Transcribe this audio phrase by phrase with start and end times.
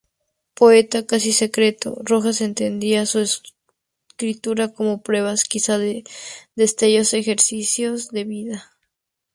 [0.55, 5.77] Poeta casi secreto, Rojas entendía su escritura como "pruebas, quizá
[6.55, 8.71] destellos, ejercicios de vida.